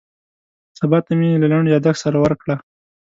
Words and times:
سبا 0.79 0.97
ته 1.05 1.11
مې 1.19 1.29
له 1.41 1.47
لنډ 1.51 1.65
یاداښت 1.73 1.99
سره 2.05 2.17
ورکړه. 2.23 2.55